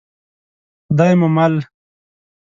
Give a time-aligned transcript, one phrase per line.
[0.87, 1.53] خدای مو مل.